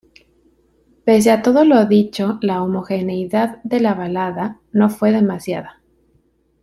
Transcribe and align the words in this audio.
Pese 1.05 1.29
a 1.29 1.43
todo 1.43 1.63
lo 1.63 1.85
dicho 1.85 2.39
la 2.41 2.63
homogeneidad 2.63 3.61
de 3.63 3.81
la 3.81 3.93
balada 3.93 4.59
no 4.71 4.89
fue 4.89 5.11
demasiada. 5.11 5.79